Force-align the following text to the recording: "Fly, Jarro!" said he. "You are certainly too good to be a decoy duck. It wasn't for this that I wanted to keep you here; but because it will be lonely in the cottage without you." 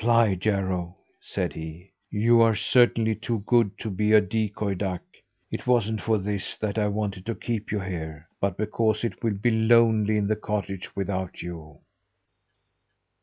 "Fly, 0.01 0.33
Jarro!" 0.33 0.97
said 1.19 1.53
he. 1.53 1.91
"You 2.09 2.41
are 2.41 2.55
certainly 2.55 3.13
too 3.13 3.43
good 3.45 3.77
to 3.77 3.91
be 3.91 4.13
a 4.13 4.19
decoy 4.19 4.73
duck. 4.73 5.03
It 5.51 5.67
wasn't 5.67 6.01
for 6.01 6.17
this 6.17 6.57
that 6.57 6.79
I 6.79 6.87
wanted 6.87 7.23
to 7.27 7.35
keep 7.35 7.71
you 7.71 7.81
here; 7.81 8.25
but 8.39 8.57
because 8.57 9.03
it 9.03 9.23
will 9.23 9.35
be 9.35 9.51
lonely 9.51 10.17
in 10.17 10.25
the 10.25 10.35
cottage 10.35 10.95
without 10.95 11.43
you." 11.43 11.81